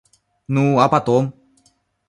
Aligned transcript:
Ну, 0.47 0.79
а 0.79 0.89
потом? 0.89 1.31